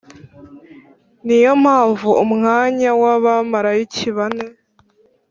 [1.25, 4.47] niyo mpamvu umwanyaw’abalayiki bane